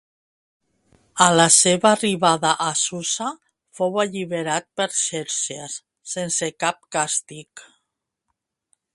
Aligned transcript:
A 1.23 1.25
la 1.39 1.43
seva 1.55 1.89
arribada 1.97 2.53
a 2.67 2.69
Susa 2.79 3.27
fou 3.79 3.99
alliberat 4.03 4.67
per 4.81 4.87
Xerxes 5.01 5.75
sense 6.15 6.49
cap 6.65 6.81
càstig. 6.97 7.63